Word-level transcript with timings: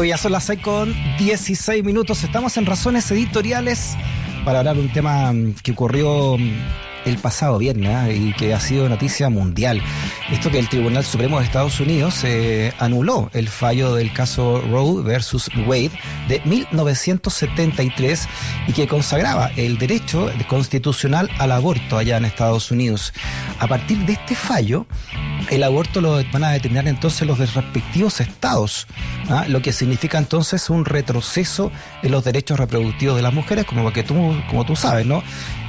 Hoy 0.00 0.08
ya 0.08 0.16
son 0.16 0.32
las 0.32 0.44
6 0.44 0.60
con 0.62 0.94
16 1.18 1.84
minutos. 1.84 2.24
Estamos 2.24 2.56
en 2.56 2.64
Razones 2.64 3.10
Editoriales 3.10 3.98
para 4.46 4.60
hablar 4.60 4.76
de 4.76 4.80
un 4.80 4.90
tema 4.90 5.30
mm, 5.30 5.56
que 5.62 5.72
ocurrió 5.72 6.38
mm, 6.38 6.52
el 7.04 7.18
pasado 7.18 7.58
viernes 7.58 7.94
¿ah? 7.94 8.10
y 8.10 8.32
que 8.32 8.54
ha 8.54 8.60
sido 8.60 8.88
noticia 8.88 9.28
mundial. 9.28 9.82
Esto 10.30 10.50
que 10.50 10.58
el 10.58 10.70
Tribunal 10.70 11.04
Supremo 11.04 11.38
de 11.38 11.44
Estados 11.44 11.80
Unidos 11.80 12.24
eh, 12.24 12.72
anuló 12.78 13.28
el 13.34 13.48
fallo 13.48 13.94
del 13.94 14.10
caso 14.14 14.62
Roe 14.70 15.02
versus 15.02 15.50
Wade 15.66 15.92
de 16.28 16.40
1973 16.46 18.26
y 18.68 18.72
que 18.72 18.88
consagraba 18.88 19.50
el 19.56 19.76
derecho 19.76 20.30
constitucional 20.48 21.28
al 21.38 21.52
aborto 21.52 21.98
allá 21.98 22.16
en 22.16 22.24
Estados 22.24 22.70
Unidos. 22.70 23.12
A 23.58 23.66
partir 23.66 23.98
de 24.06 24.14
este 24.14 24.34
fallo, 24.34 24.86
el 25.50 25.64
aborto 25.64 26.00
lo 26.00 26.22
van 26.32 26.44
a 26.44 26.50
determinar 26.50 26.86
entonces 26.86 27.26
los 27.26 27.38
respectivos 27.38 28.20
estados, 28.20 28.86
¿ah? 29.28 29.46
lo 29.48 29.60
que 29.60 29.72
significa 29.72 30.16
entonces 30.16 30.70
un 30.70 30.84
retroceso 30.84 31.72
en 32.02 32.12
los 32.12 32.24
derechos 32.24 32.58
reproductivos 32.58 33.16
de 33.16 33.22
las 33.22 33.34
mujeres, 33.34 33.64
como 33.64 33.92
que 33.92 34.04
tú, 34.04 34.14
como 34.48 34.64
tú 34.64 34.76
sabes, 34.76 35.06
¿no? 35.06 35.22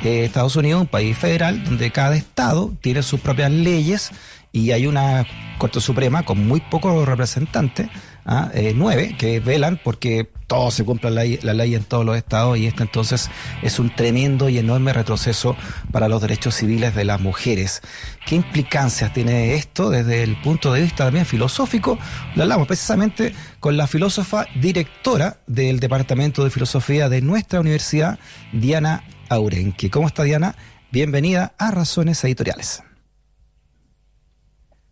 Eh, 0.04 0.26
Estados 0.26 0.56
Unidos 0.56 0.80
es 0.80 0.82
un 0.82 0.88
país 0.88 1.18
federal 1.18 1.64
donde 1.64 1.92
cada 1.92 2.16
estado 2.16 2.72
tiene 2.82 3.02
sus 3.02 3.20
propias 3.20 3.52
leyes 3.52 4.12
y 4.52 4.72
hay 4.72 4.86
una 4.86 5.26
Corte 5.58 5.82
Suprema 5.82 6.24
con 6.24 6.48
muy 6.48 6.60
pocos 6.60 7.08
representantes, 7.08 7.88
¿ah? 8.32 8.50
eh, 8.54 8.74
nueve, 8.76 9.16
que 9.18 9.40
velan 9.40 9.80
porque 9.84 10.30
todo 10.48 10.72
se 10.72 10.84
cumpla 10.84 11.10
la, 11.10 11.24
la, 11.42 11.54
ley 11.54 11.76
en 11.76 11.84
todos 11.84 12.06
los 12.06 12.18
estados 12.18 12.58
y 12.58 12.66
este 12.66 12.84
entonces 12.84 13.30
es 13.62 13.80
un 13.80 13.94
tremendo 13.94 14.50
y 14.50 14.58
enorme 14.58 14.94
retroceso 14.94 15.56
para 15.92 16.08
los 16.08 16.22
derechos 16.22 16.56
civiles 16.56 16.96
de 16.96 17.06
las 17.06 17.20
mujeres. 17.20 17.82
¿Qué 18.26 18.36
implicancias 18.36 19.14
tiene 19.14 19.56
esto 19.56 19.90
desde 19.90 20.24
el 20.24 20.36
punto 20.42 20.74
de 20.74 20.82
vista 20.82 21.06
también 21.06 21.26
filosófico? 21.26 22.00
Lo 22.36 22.44
hablamos 22.44 22.68
precisamente 22.68 23.34
con 23.60 23.78
la 23.78 23.88
filósofa 23.88 24.46
directora 24.56 25.38
del 25.48 25.80
Departamento 25.80 26.44
de 26.44 26.50
Filosofía 26.50 27.10
de 27.10 27.22
nuestra 27.22 27.60
universidad, 27.60 28.20
Diana 28.54 29.04
Aurenque. 29.30 29.90
¿Cómo 29.90 30.08
está 30.08 30.24
Diana? 30.24 30.56
Bienvenida 30.92 31.54
a 31.58 31.72
Razones 31.72 32.24
Editoriales. 32.24 32.84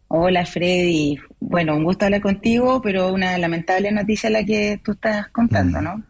Hola 0.10 0.46
Freddy, 0.46 1.20
bueno, 1.40 1.76
un 1.76 1.84
gusto 1.84 2.06
hablar 2.06 2.22
contigo, 2.22 2.82
pero 2.82 3.14
una 3.14 3.38
lamentable 3.38 3.92
noticia 3.92 4.30
la 4.30 4.44
que 4.44 4.82
tú 4.84 4.94
estás 4.94 5.28
contando, 5.30 5.80
mm. 5.80 5.84
¿no? 5.84 6.04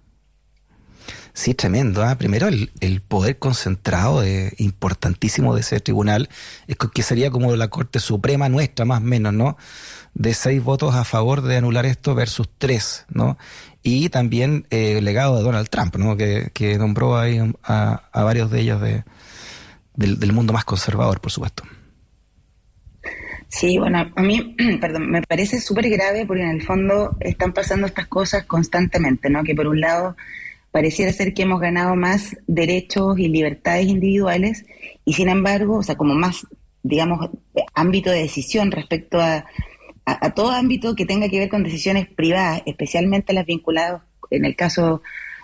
Sí, 1.34 1.54
tremendo. 1.54 2.04
¿eh? 2.04 2.16
Primero, 2.16 2.48
el, 2.48 3.02
poder 3.02 3.40
concentrado, 3.40 4.24
importantísimo 4.58 5.54
de 5.54 5.62
ese 5.62 5.80
tribunal, 5.80 6.30
es 6.68 6.78
que 6.78 7.04
sería 7.04 7.30
como 7.30 7.56
la 7.56 7.68
Corte 7.68 8.00
Suprema 8.00 8.50
nuestra, 8.50 8.86
más 8.86 9.00
o 9.00 9.04
menos, 9.04 9.34
¿no? 9.34 9.58
De 10.14 10.34
seis 10.34 10.64
votos 10.64 10.96
a 10.96 11.04
favor 11.04 11.42
de 11.42 11.58
anular 11.58 11.86
esto 11.86 12.16
versus 12.16 12.50
tres, 12.58 13.06
¿no? 13.10 13.38
y 13.82 14.10
también 14.10 14.66
eh, 14.70 14.98
el 14.98 15.06
legado 15.06 15.38
de 15.38 15.44
Donald 15.44 15.70
Trump, 15.70 15.96
¿no? 15.96 16.18
que, 16.18 16.78
nombró 16.78 17.18
ahí 17.18 17.40
a, 17.64 18.02
varios 18.14 18.52
de 18.52 18.60
ellos 18.60 18.82
de, 18.82 19.04
del, 19.96 20.34
mundo 20.34 20.54
más 20.54 20.66
conservador, 20.66 21.22
por 21.22 21.32
supuesto. 21.32 21.64
Sí, 23.50 23.78
bueno, 23.78 24.12
a 24.16 24.22
mí, 24.22 24.56
perdón, 24.82 25.12
me 25.12 25.22
parece 25.22 25.60
súper 25.60 25.90
grave 25.90 26.26
porque 26.26 26.44
en 26.44 26.50
el 26.50 26.64
fondo 26.64 27.18
están 27.20 27.54
pasando 27.54 27.88
estas 27.88 28.08
cosas 28.08 28.46
constantemente, 28.46 29.30
¿no? 29.30 29.44
Que 29.44 29.56
por 29.56 29.68
un 29.68 29.82
lado 29.82 30.16
pareciera 30.72 31.12
ser 31.12 31.34
que 31.34 31.44
hemos 31.44 31.60
ganado 31.60 31.96
más 31.96 32.38
derechos 32.48 33.18
y 33.20 33.28
libertades 33.28 33.88
individuales 33.88 34.66
y 35.04 35.14
sin 35.14 35.30
embargo, 35.30 35.78
o 35.78 35.84
sea, 35.84 35.96
como 35.96 36.14
más, 36.14 36.48
digamos, 36.84 37.30
ámbito 37.74 38.12
de 38.12 38.22
decisión 38.22 38.72
respecto 38.72 39.20
a 39.20 39.46
a, 40.20 40.32
todo 40.32 40.52
ámbito 40.52 40.96
que 40.96 41.06
tenga 41.06 41.30
que 41.30 41.40
ver 41.40 41.50
con 41.50 41.64
decisiones 41.64 42.08
privadas, 42.08 42.62
especialmente 42.66 43.34
las 43.34 43.46
vinculadas 43.46 44.02
en 44.32 44.46
el 44.46 44.56
caso 44.56 45.02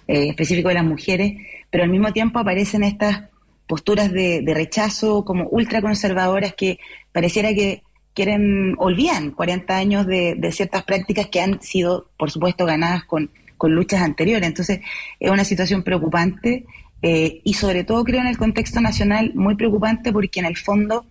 eh, 0.08 0.30
específico 0.30 0.70
de 0.70 0.76
las 0.76 0.84
mujeres, 0.84 1.34
pero 1.70 1.84
al 1.84 1.90
mismo 1.90 2.14
tiempo 2.14 2.40
aparecen 2.40 2.84
estas 2.84 3.30
posturas 3.68 4.12
de, 4.12 4.44
rechazo 4.46 5.26
como 5.26 5.48
ultraconservadoras 5.50 6.54
que 6.54 6.80
pareciera 7.12 7.54
que 7.54 7.84
quieren, 8.16 8.76
olvidan 8.80 9.32
40 9.32 9.78
años 9.78 10.08
de, 10.08 10.40
ciertas 10.52 10.84
prácticas 10.84 11.28
que 11.28 11.42
han 11.42 11.62
sido, 11.62 12.10
por 12.18 12.32
supuesto, 12.32 12.66
ganadas 12.66 13.04
con, 13.04 13.30
luchas 13.68 14.02
anteriores. 14.02 14.48
Entonces, 14.48 14.82
es 15.20 15.32
una 15.32 15.44
situación 15.44 15.82
preocupante 15.82 16.66
eh, 17.02 17.42
y 17.44 17.56
sobre 17.56 17.84
todo 17.84 18.04
creo 18.04 18.22
en 18.22 18.28
el 18.28 18.38
contexto 18.38 18.80
nacional 18.80 19.32
muy 19.34 19.56
preocupante 19.56 20.14
porque 20.14 20.40
en 20.40 20.46
el 20.46 20.56
fondo 20.56 21.08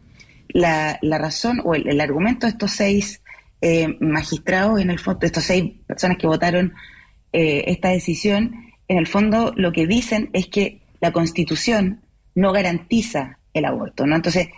la, 0.49 0.97
razón 1.03 1.61
o 1.65 1.75
el, 1.75 2.01
argumento 2.01 2.47
de 2.47 2.53
estos 2.53 2.71
seis 2.71 3.23
eh, 3.61 3.97
magistrados, 3.99 4.81
en 4.81 4.91
el 4.91 5.01
fondo, 5.01 5.27
estos 5.27 5.43
seis 5.43 5.73
personas 5.85 6.17
que 6.17 6.29
votaron 6.29 6.75
eh, 7.33 7.65
esta 7.67 7.89
decisión, 7.89 8.55
en 8.87 8.99
el 8.99 9.09
fondo 9.09 9.53
lo 9.57 9.73
que 9.73 9.89
dicen 9.89 10.31
es 10.33 10.47
que 10.47 10.81
la 11.01 11.11
Constitución 11.11 12.03
no 12.37 12.53
garantiza 12.53 13.41
el 13.53 13.65
aborto, 13.65 14.07
¿no? 14.07 14.15
Entonces, 14.15 14.51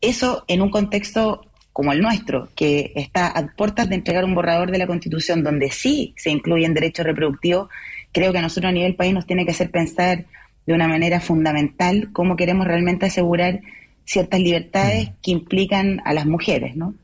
eso 0.00 0.44
en 0.46 0.62
un 0.62 0.70
contexto 0.70 1.49
como 1.72 1.92
el 1.92 2.00
nuestro, 2.00 2.48
que 2.54 2.92
está 2.96 3.28
a 3.28 3.46
puertas 3.56 3.88
de 3.88 3.94
entregar 3.94 4.24
un 4.24 4.34
borrador 4.34 4.70
de 4.70 4.78
la 4.78 4.86
Constitución 4.86 5.42
donde 5.42 5.70
sí 5.70 6.14
se 6.16 6.30
incluyen 6.30 6.74
derechos 6.74 7.06
reproductivos, 7.06 7.68
creo 8.12 8.32
que 8.32 8.38
a 8.38 8.42
nosotros 8.42 8.70
a 8.70 8.74
nivel 8.74 8.96
país 8.96 9.14
nos 9.14 9.26
tiene 9.26 9.44
que 9.44 9.52
hacer 9.52 9.70
pensar 9.70 10.26
de 10.66 10.74
una 10.74 10.88
manera 10.88 11.20
fundamental 11.20 12.10
cómo 12.12 12.36
queremos 12.36 12.66
realmente 12.66 13.06
asegurar 13.06 13.60
ciertas 14.04 14.40
libertades 14.40 15.08
mm. 15.10 15.12
que 15.22 15.30
implican 15.30 16.00
a 16.04 16.12
las 16.12 16.26
mujeres, 16.26 16.76
¿no? 16.76 16.94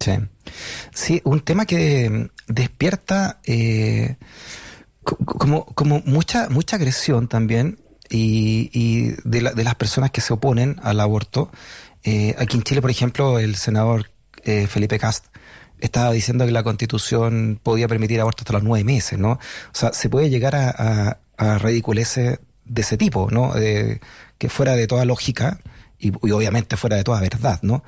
Sí. 0.00 0.12
Sí, 0.92 1.20
un 1.24 1.40
tema 1.40 1.66
que 1.66 2.28
despierta 2.46 3.40
eh, 3.44 4.16
como, 5.02 5.64
como 5.66 6.02
mucha, 6.04 6.48
mucha 6.48 6.76
agresión 6.76 7.28
también 7.28 7.78
y, 8.10 9.12
de, 9.24 9.42
las 9.42 9.74
personas 9.74 10.10
que 10.10 10.20
se 10.20 10.32
oponen 10.32 10.76
al 10.82 11.00
aborto. 11.00 11.50
Eh, 12.08 12.34
aquí 12.38 12.56
en 12.56 12.62
Chile, 12.62 12.80
por 12.80 12.90
ejemplo, 12.90 13.38
el 13.38 13.56
senador 13.56 14.10
eh, 14.42 14.66
Felipe 14.66 14.98
Cast 14.98 15.26
estaba 15.78 16.10
diciendo 16.10 16.46
que 16.46 16.52
la 16.52 16.62
constitución 16.62 17.60
podía 17.62 17.86
permitir 17.86 18.18
aborto 18.18 18.44
hasta 18.44 18.54
los 18.54 18.62
nueve 18.62 18.82
meses, 18.82 19.18
¿no? 19.18 19.32
O 19.32 19.38
sea, 19.72 19.92
se 19.92 20.08
puede 20.08 20.30
llegar 20.30 20.56
a, 20.56 21.20
a, 21.36 21.58
ridiculeces 21.58 22.40
de 22.64 22.80
ese 22.80 22.96
tipo, 22.96 23.30
¿no? 23.30 23.52
que 24.38 24.48
fuera 24.48 24.74
de 24.74 24.86
toda 24.86 25.04
lógica 25.04 25.58
y, 25.98 26.08
y 26.26 26.30
obviamente 26.30 26.76
fuera 26.78 26.96
de 26.96 27.04
toda 27.04 27.20
verdad, 27.20 27.58
¿no? 27.62 27.84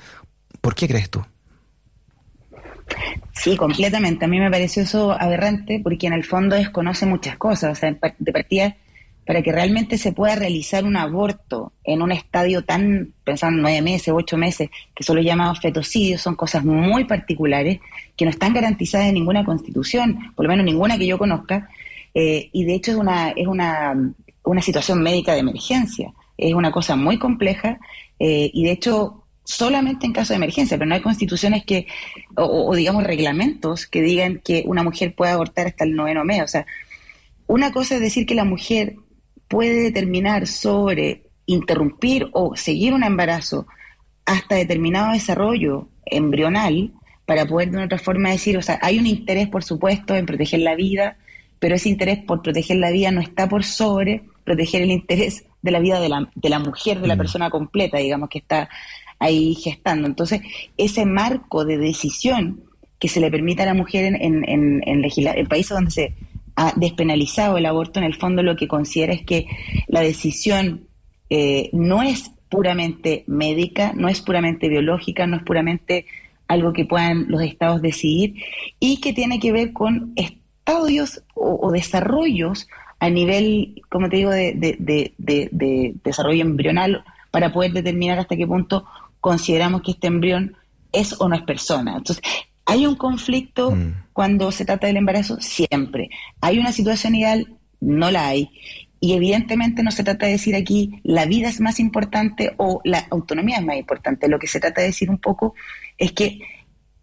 ¿Por 0.61 0.75
qué 0.75 0.87
crees 0.87 1.09
tú? 1.09 1.25
Sí, 3.33 3.57
completamente. 3.57 4.25
A 4.25 4.27
mí 4.27 4.39
me 4.39 4.51
pareció 4.51 4.83
eso 4.83 5.11
aberrante 5.11 5.79
porque 5.83 6.05
en 6.07 6.13
el 6.13 6.25
fondo 6.25 6.55
desconoce 6.55 7.07
muchas 7.07 7.37
cosas. 7.37 7.71
O 7.71 7.75
sea, 7.75 7.97
de 8.19 8.31
partida, 8.31 8.75
para 9.25 9.41
que 9.41 9.51
realmente 9.51 9.97
se 9.97 10.13
pueda 10.13 10.35
realizar 10.35 10.83
un 10.83 10.97
aborto 10.97 11.73
en 11.83 12.01
un 12.01 12.11
estadio 12.11 12.63
tan, 12.63 13.13
pensando 13.23 13.61
nueve 13.61 13.81
meses, 13.81 14.13
ocho 14.15 14.37
meses, 14.37 14.69
que 14.95 15.03
son 15.03 15.17
los 15.17 15.25
llamados 15.25 15.59
fetocidios, 15.59 16.21
son 16.21 16.35
cosas 16.35 16.65
muy 16.65 17.05
particulares 17.05 17.79
que 18.17 18.25
no 18.25 18.31
están 18.31 18.53
garantizadas 18.53 19.07
en 19.07 19.13
ninguna 19.13 19.45
constitución, 19.45 20.33
por 20.35 20.45
lo 20.45 20.49
menos 20.49 20.65
ninguna 20.65 20.97
que 20.97 21.07
yo 21.07 21.17
conozca. 21.17 21.69
Eh, 22.13 22.49
y 22.51 22.65
de 22.65 22.73
hecho 22.73 22.91
es 22.91 22.97
una, 22.97 23.29
es 23.29 23.47
una, 23.47 23.95
una 24.43 24.61
situación 24.61 25.01
médica 25.01 25.33
de 25.33 25.39
emergencia. 25.39 26.13
Es 26.37 26.53
una 26.53 26.71
cosa 26.71 26.95
muy 26.95 27.19
compleja 27.19 27.79
eh, 28.19 28.49
y 28.53 28.63
de 28.63 28.71
hecho 28.71 29.21
solamente 29.43 30.05
en 30.05 30.13
caso 30.13 30.33
de 30.33 30.37
emergencia, 30.37 30.77
pero 30.77 30.87
no 30.87 30.95
hay 30.95 31.01
constituciones 31.01 31.65
que, 31.65 31.87
o, 32.35 32.73
digamos 32.75 33.03
reglamentos 33.03 33.87
que 33.87 34.01
digan 34.01 34.41
que 34.43 34.63
una 34.65 34.83
mujer 34.83 35.15
puede 35.15 35.31
abortar 35.31 35.67
hasta 35.67 35.83
el 35.83 35.95
noveno 35.95 36.23
mes. 36.23 36.41
O 36.43 36.47
sea, 36.47 36.65
una 37.47 37.71
cosa 37.71 37.95
es 37.95 38.01
decir 38.01 38.25
que 38.25 38.35
la 38.35 38.45
mujer 38.45 38.95
puede 39.51 39.83
determinar 39.83 40.47
sobre 40.47 41.23
interrumpir 41.45 42.29
o 42.31 42.55
seguir 42.55 42.93
un 42.93 43.03
embarazo 43.03 43.67
hasta 44.25 44.55
determinado 44.55 45.11
desarrollo 45.11 45.89
embrional 46.05 46.93
para 47.25 47.45
poder 47.45 47.69
de 47.69 47.77
una 47.77 47.85
otra 47.85 47.99
forma 47.99 48.29
decir, 48.29 48.57
o 48.57 48.61
sea, 48.61 48.79
hay 48.81 48.97
un 48.97 49.05
interés, 49.05 49.49
por 49.49 49.63
supuesto, 49.63 50.15
en 50.15 50.25
proteger 50.25 50.61
la 50.61 50.75
vida, 50.75 51.17
pero 51.59 51.75
ese 51.75 51.89
interés 51.89 52.19
por 52.19 52.41
proteger 52.41 52.77
la 52.77 52.91
vida 52.91 53.11
no 53.11 53.19
está 53.19 53.49
por 53.49 53.65
sobre 53.65 54.23
proteger 54.45 54.83
el 54.83 54.91
interés 54.91 55.43
de 55.61 55.71
la 55.71 55.79
vida 55.79 55.99
de 55.99 56.07
la, 56.07 56.29
de 56.33 56.49
la 56.49 56.59
mujer, 56.59 57.01
de 57.01 57.07
la 57.07 57.15
mm. 57.15 57.17
persona 57.17 57.49
completa, 57.49 57.97
digamos, 57.97 58.29
que 58.29 58.39
está 58.39 58.69
ahí 59.19 59.53
gestando. 59.55 60.07
Entonces, 60.07 60.41
ese 60.77 61.05
marco 61.05 61.65
de 61.65 61.77
decisión 61.77 62.63
que 62.99 63.09
se 63.09 63.19
le 63.19 63.29
permite 63.29 63.63
a 63.63 63.65
la 63.65 63.73
mujer 63.73 64.05
en, 64.05 64.43
en, 64.47 64.81
en, 64.85 65.47
países 65.47 65.71
donde 65.71 65.91
se 65.91 66.13
ha 66.61 66.73
despenalizado 66.75 67.57
el 67.57 67.65
aborto, 67.65 67.99
en 67.99 68.05
el 68.05 68.15
fondo 68.15 68.43
lo 68.43 68.55
que 68.55 68.67
considera 68.67 69.13
es 69.13 69.23
que 69.23 69.47
la 69.87 70.01
decisión 70.01 70.87
eh, 71.29 71.69
no 71.73 72.03
es 72.03 72.31
puramente 72.49 73.23
médica, 73.25 73.93
no 73.95 74.09
es 74.09 74.21
puramente 74.21 74.69
biológica, 74.69 75.25
no 75.25 75.37
es 75.37 75.43
puramente 75.43 76.05
algo 76.47 76.71
que 76.71 76.85
puedan 76.85 77.25
los 77.29 77.41
estados 77.41 77.81
decidir 77.81 78.35
y 78.79 78.99
que 79.01 79.13
tiene 79.13 79.39
que 79.39 79.51
ver 79.51 79.73
con 79.73 80.13
estadios 80.15 81.23
o, 81.33 81.71
desarrollos 81.71 82.67
a 82.99 83.09
nivel, 83.09 83.81
como 83.89 84.09
te 84.09 84.17
digo, 84.17 84.29
de, 84.29 84.53
de, 84.53 85.13
de, 85.17 85.95
desarrollo 86.03 86.41
embrional 86.41 87.03
para 87.31 87.51
poder 87.51 87.71
determinar 87.71 88.19
hasta 88.19 88.35
qué 88.35 88.45
punto 88.45 88.85
consideramos 89.19 89.81
que 89.81 89.91
este 89.91 90.07
embrión 90.07 90.55
es 90.91 91.19
o 91.19 91.27
no 91.27 91.35
es 91.35 91.41
persona. 91.41 91.95
Entonces, 91.97 92.21
¿Hay 92.65 92.85
un 92.85 92.95
conflicto 92.95 93.71
mm. 93.71 94.05
cuando 94.13 94.51
se 94.51 94.65
trata 94.65 94.87
del 94.87 94.97
embarazo? 94.97 95.39
Siempre. 95.41 96.09
¿Hay 96.41 96.59
una 96.59 96.71
situación 96.71 97.15
ideal? 97.15 97.55
No 97.79 98.11
la 98.11 98.27
hay. 98.27 98.49
Y 98.99 99.13
evidentemente 99.13 99.81
no 99.81 99.91
se 99.91 100.03
trata 100.03 100.27
de 100.27 100.33
decir 100.33 100.55
aquí 100.55 101.01
la 101.03 101.25
vida 101.25 101.49
es 101.49 101.59
más 101.59 101.79
importante 101.79 102.53
o 102.57 102.81
la 102.83 103.07
autonomía 103.09 103.57
es 103.57 103.65
más 103.65 103.77
importante. 103.77 104.27
Lo 104.27 104.37
que 104.37 104.47
se 104.47 104.59
trata 104.59 104.81
de 104.81 104.87
decir 104.87 105.09
un 105.09 105.17
poco 105.17 105.55
es 105.97 106.11
que 106.11 106.39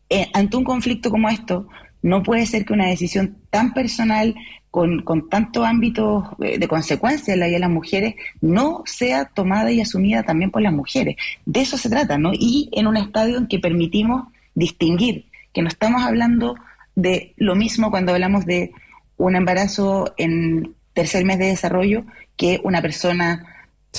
eh, 0.08 0.28
ante 0.32 0.56
un 0.56 0.64
conflicto 0.64 1.10
como 1.10 1.28
esto, 1.28 1.68
no 2.02 2.22
puede 2.22 2.46
ser 2.46 2.64
que 2.64 2.72
una 2.72 2.86
decisión 2.86 3.36
tan 3.50 3.74
personal, 3.74 4.34
con, 4.70 5.02
con 5.02 5.28
tanto 5.28 5.64
ámbito 5.64 6.36
eh, 6.40 6.58
de 6.58 6.68
consecuencia 6.68 7.34
en 7.34 7.40
la 7.40 7.46
vida 7.46 7.56
de 7.56 7.60
las 7.60 7.70
mujeres, 7.70 8.14
no 8.40 8.82
sea 8.86 9.24
tomada 9.26 9.72
y 9.72 9.80
asumida 9.80 10.22
también 10.22 10.50
por 10.50 10.62
las 10.62 10.72
mujeres. 10.72 11.16
De 11.44 11.60
eso 11.60 11.76
se 11.76 11.90
trata, 11.90 12.16
¿no? 12.16 12.30
Y 12.32 12.68
en 12.72 12.86
un 12.86 12.96
estadio 12.96 13.38
en 13.38 13.48
que 13.48 13.58
permitimos 13.58 14.28
distinguir 14.54 15.26
que 15.58 15.62
no 15.62 15.68
estamos 15.70 16.04
hablando 16.04 16.54
de 16.94 17.34
lo 17.36 17.56
mismo 17.56 17.90
cuando 17.90 18.12
hablamos 18.12 18.46
de 18.46 18.70
un 19.16 19.34
embarazo 19.34 20.14
en 20.16 20.76
tercer 20.92 21.24
mes 21.24 21.40
de 21.40 21.46
desarrollo 21.46 22.04
que 22.36 22.60
una 22.62 22.80
persona 22.80 23.44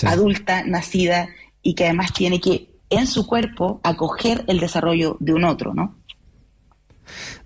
adulta, 0.06 0.63
nacida 0.63 1.27
y 1.61 1.75
que 1.75 1.83
además 1.83 2.13
tiene 2.13 2.39
que 2.39 2.69
en 2.89 3.07
su 3.07 3.27
cuerpo 3.27 3.81
acoger 3.83 4.45
el 4.47 4.61
desarrollo 4.61 5.17
de 5.19 5.33
un 5.33 5.44
otro, 5.44 5.73
¿no? 5.73 5.97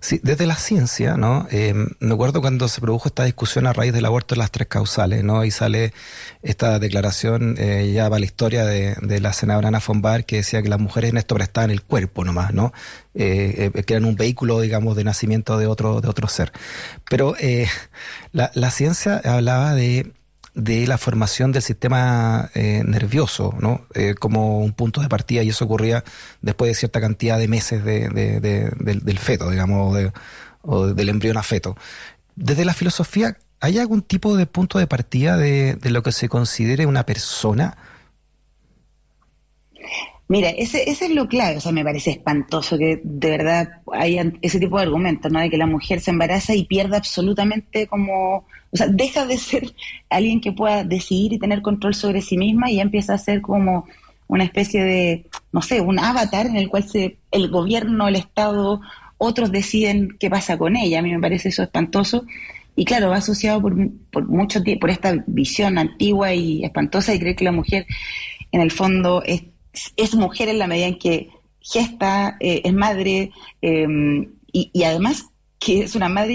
Sí, 0.00 0.20
desde 0.22 0.46
la 0.46 0.56
ciencia, 0.56 1.16
¿no? 1.16 1.46
Eh, 1.50 1.74
me 2.00 2.14
acuerdo 2.14 2.40
cuando 2.40 2.68
se 2.68 2.80
produjo 2.80 3.08
esta 3.08 3.24
discusión 3.24 3.66
a 3.66 3.72
raíz 3.72 3.92
del 3.92 4.04
aborto 4.04 4.34
de 4.34 4.40
las 4.40 4.50
tres 4.50 4.68
causales, 4.68 5.24
¿no? 5.24 5.44
Y 5.44 5.50
sale 5.50 5.92
esta 6.42 6.78
declaración 6.78 7.56
eh, 7.58 7.92
ya 7.94 8.08
va 8.08 8.18
la 8.18 8.24
historia 8.24 8.64
de, 8.64 9.20
la 9.20 9.32
senadora 9.32 9.68
Ana 9.68 9.80
Fonbar 9.80 10.24
que 10.24 10.36
decía 10.36 10.62
que 10.62 10.68
las 10.68 10.80
mujeres 10.80 11.10
en 11.10 11.16
esto 11.16 11.34
prestaban 11.34 11.70
el 11.70 11.82
cuerpo 11.82 12.24
nomás, 12.24 12.52
¿no? 12.52 12.72
Eh, 13.14 13.70
que 13.86 13.94
eran 13.94 14.04
un 14.04 14.16
vehículo, 14.16 14.60
digamos, 14.60 14.96
de 14.96 15.04
nacimiento 15.04 15.56
de 15.58 15.66
otro, 15.66 16.00
de 16.00 16.08
otro 16.08 16.28
ser. 16.28 16.52
Pero 17.08 17.34
la, 18.32 18.50
la 18.54 18.70
ciencia 18.70 19.20
hablaba 19.24 19.74
de 19.74 20.12
de 20.54 20.86
la 20.86 20.98
formación 20.98 21.50
del 21.50 21.62
sistema 21.62 22.48
eh, 22.54 22.82
nervioso, 22.86 23.54
¿no? 23.60 23.86
Eh, 23.94 24.14
como 24.14 24.60
un 24.60 24.72
punto 24.72 25.00
de 25.00 25.08
partida 25.08 25.42
y 25.42 25.48
eso 25.48 25.64
ocurría 25.64 26.04
después 26.42 26.68
de 26.68 26.74
cierta 26.74 27.00
cantidad 27.00 27.38
de 27.38 27.48
meses 27.48 27.84
de, 27.84 28.08
del, 28.08 29.18
feto, 29.18 29.50
digamos, 29.50 30.12
o 30.62 30.86
del 30.86 31.08
embrión 31.08 31.36
a 31.36 31.42
feto. 31.42 31.76
Desde 32.36 32.64
la 32.64 32.74
filosofía, 32.74 33.36
¿hay 33.60 33.78
algún 33.78 34.02
tipo 34.02 34.36
de 34.36 34.46
punto 34.46 34.78
de 34.78 34.86
partida 34.86 35.36
de, 35.36 35.78
lo 35.82 36.02
que 36.02 36.12
se 36.12 36.28
considere 36.28 36.86
una 36.86 37.04
persona? 37.04 37.76
Mira, 40.26 40.48
ese, 40.50 40.88
ese 40.88 41.06
es 41.06 41.10
lo 41.14 41.28
clave, 41.28 41.58
o 41.58 41.60
sea, 41.60 41.72
me 41.72 41.84
parece 41.84 42.12
espantoso 42.12 42.78
que 42.78 43.00
de 43.04 43.30
verdad 43.30 43.82
haya 43.92 44.24
ese 44.40 44.58
tipo 44.58 44.78
de 44.78 44.84
argumentos, 44.84 45.30
¿no? 45.30 45.40
De 45.40 45.50
que 45.50 45.58
la 45.58 45.66
mujer 45.66 46.00
se 46.00 46.10
embaraza 46.10 46.54
y 46.54 46.64
pierda 46.64 46.96
absolutamente 46.96 47.86
como 47.86 48.46
o 48.74 48.76
sea, 48.76 48.88
deja 48.88 49.24
de 49.24 49.38
ser 49.38 49.72
alguien 50.10 50.40
que 50.40 50.50
pueda 50.50 50.82
decidir 50.82 51.32
y 51.32 51.38
tener 51.38 51.62
control 51.62 51.94
sobre 51.94 52.20
sí 52.20 52.36
misma 52.36 52.72
y 52.72 52.80
empieza 52.80 53.14
a 53.14 53.18
ser 53.18 53.40
como 53.40 53.86
una 54.26 54.42
especie 54.42 54.82
de, 54.82 55.26
no 55.52 55.62
sé, 55.62 55.80
un 55.80 56.00
avatar 56.00 56.46
en 56.46 56.56
el 56.56 56.68
cual 56.68 56.82
se, 56.82 57.18
el 57.30 57.50
gobierno, 57.50 58.08
el 58.08 58.16
Estado, 58.16 58.80
otros 59.16 59.52
deciden 59.52 60.16
qué 60.18 60.28
pasa 60.28 60.58
con 60.58 60.74
ella. 60.74 60.98
A 60.98 61.02
mí 61.02 61.12
me 61.12 61.20
parece 61.20 61.50
eso 61.50 61.62
espantoso. 61.62 62.24
Y 62.74 62.84
claro, 62.84 63.10
va 63.10 63.18
asociado 63.18 63.62
por, 63.62 63.76
por 64.10 64.26
mucho 64.26 64.60
tiempo, 64.60 64.80
por 64.80 64.90
esta 64.90 65.22
visión 65.28 65.78
antigua 65.78 66.34
y 66.34 66.64
espantosa 66.64 67.14
y 67.14 67.20
cree 67.20 67.36
que 67.36 67.44
la 67.44 67.52
mujer, 67.52 67.86
en 68.50 68.60
el 68.60 68.72
fondo, 68.72 69.22
es, 69.24 69.44
es 69.96 70.14
mujer 70.14 70.48
en 70.48 70.58
la 70.58 70.66
medida 70.66 70.86
en 70.86 70.98
que 70.98 71.30
gesta, 71.60 72.36
eh, 72.40 72.62
es 72.64 72.72
madre, 72.72 73.30
eh, 73.62 73.86
y, 74.52 74.70
y, 74.72 74.82
además 74.84 75.26
que 75.64 75.82
es 75.82 75.94
una 75.94 76.08
madre 76.08 76.34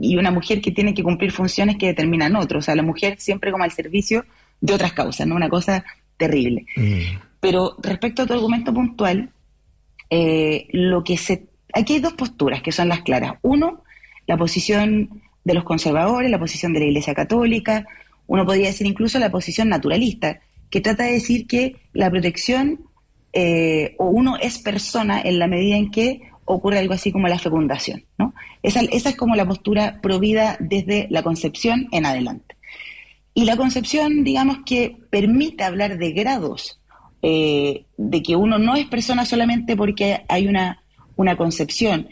y, 0.00 0.16
una 0.16 0.30
mujer 0.30 0.60
que 0.60 0.70
tiene 0.70 0.94
que 0.94 1.02
cumplir 1.02 1.32
funciones 1.32 1.76
que 1.76 1.86
determinan 1.86 2.36
otros. 2.36 2.64
O 2.64 2.66
sea, 2.66 2.76
la 2.76 2.82
mujer 2.82 3.16
siempre 3.18 3.50
como 3.50 3.64
al 3.64 3.72
servicio 3.72 4.24
de 4.60 4.74
otras 4.74 4.92
causas, 4.92 5.26
¿no? 5.26 5.34
Una 5.34 5.48
cosa 5.48 5.84
terrible. 6.16 6.66
Mm. 6.76 7.18
Pero 7.40 7.76
respecto 7.82 8.22
a 8.22 8.26
tu 8.26 8.34
argumento 8.34 8.72
puntual, 8.72 9.30
eh, 10.08 10.68
lo 10.70 11.02
que 11.02 11.16
se... 11.16 11.48
Aquí 11.74 11.94
hay 11.94 12.00
dos 12.00 12.12
posturas 12.12 12.62
que 12.62 12.70
son 12.70 12.88
las 12.88 13.00
claras. 13.00 13.34
Uno, 13.42 13.82
la 14.26 14.36
posición 14.36 15.22
de 15.42 15.54
los 15.54 15.64
conservadores, 15.64 16.30
la 16.30 16.38
posición 16.38 16.72
de 16.72 16.80
la 16.80 16.86
Iglesia 16.86 17.14
Católica, 17.14 17.84
uno 18.28 18.46
podría 18.46 18.68
decir 18.68 18.86
incluso 18.86 19.18
la 19.18 19.30
posición 19.30 19.68
naturalista, 19.70 20.40
que 20.72 20.80
trata 20.80 21.04
de 21.04 21.12
decir 21.12 21.46
que 21.46 21.76
la 21.92 22.10
protección 22.10 22.80
eh, 23.34 23.94
o 23.98 24.06
uno 24.06 24.38
es 24.38 24.58
persona 24.58 25.20
en 25.20 25.38
la 25.38 25.46
medida 25.46 25.76
en 25.76 25.90
que 25.90 26.22
ocurre 26.46 26.78
algo 26.78 26.94
así 26.94 27.12
como 27.12 27.28
la 27.28 27.38
fecundación. 27.38 28.04
¿no? 28.16 28.34
Esa, 28.62 28.80
es 28.80 29.14
como 29.14 29.36
la 29.36 29.46
postura 29.46 30.00
provida 30.02 30.56
desde 30.60 31.08
la 31.10 31.22
concepción 31.22 31.88
en 31.92 32.06
adelante. 32.06 32.56
Y 33.34 33.44
la 33.44 33.58
concepción, 33.58 34.24
digamos 34.24 34.60
que 34.64 34.96
permite 35.10 35.62
hablar 35.62 35.98
de 35.98 36.12
grados, 36.12 36.80
eh, 37.20 37.84
de 37.98 38.22
que 38.22 38.34
uno 38.34 38.58
no 38.58 38.74
es 38.74 38.86
persona 38.86 39.26
solamente 39.26 39.76
porque 39.76 40.24
hay 40.26 40.48
una, 40.48 40.82
una 41.16 41.36
concepción. 41.36 42.08